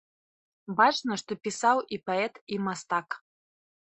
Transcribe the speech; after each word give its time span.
Бачна, 0.77 1.17
што 1.21 1.37
пісаў 1.47 1.77
і 1.97 1.99
паэт, 2.11 2.33
і 2.57 2.59
мастак. 2.69 3.07